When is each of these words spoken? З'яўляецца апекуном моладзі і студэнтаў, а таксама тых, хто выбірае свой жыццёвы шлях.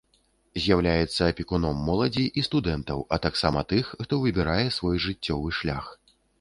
З'яўляецца 0.61 1.21
апекуном 1.33 1.83
моладзі 1.89 2.25
і 2.41 2.45
студэнтаў, 2.49 3.05
а 3.17 3.21
таксама 3.27 3.65
тых, 3.75 3.95
хто 4.03 4.13
выбірае 4.27 4.67
свой 4.81 4.95
жыццёвы 5.07 5.49
шлях. 5.63 5.97